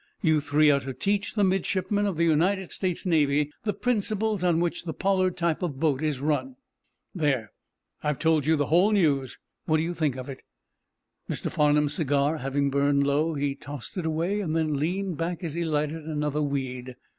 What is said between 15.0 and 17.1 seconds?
back as he lighted another weed.